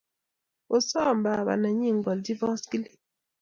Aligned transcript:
Kosom 0.67 1.17
papa 1.25 1.53
nenyi 1.57 1.89
kwalji 2.03 2.33
poskilit. 2.41 2.99